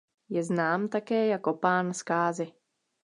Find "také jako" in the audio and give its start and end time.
0.89-1.53